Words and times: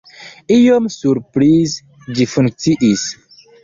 Iom 0.55 0.87
surprize, 0.95 1.87
ĝi 2.17 2.31
funkciis. 2.35 3.11